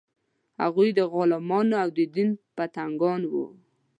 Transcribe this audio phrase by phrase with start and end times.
[0.61, 3.45] هغوی د غلمانو او د دین پتنګان وو.